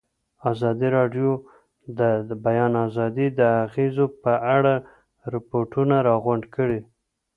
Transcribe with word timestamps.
ازادي 0.51 0.87
راډیو 0.97 1.29
د 1.99 1.99
د 2.29 2.31
بیان 2.45 2.71
آزادي 2.87 3.27
د 3.39 3.41
اغېزو 3.65 4.05
په 4.23 4.33
اړه 4.55 4.73
ریپوټونه 5.33 5.95
راغونډ 6.09 6.43
کړي. 6.55 6.79